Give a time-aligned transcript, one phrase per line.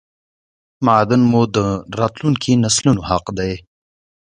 [0.85, 1.41] معادن مو
[1.99, 3.53] راتلونکو نسلونو حق دی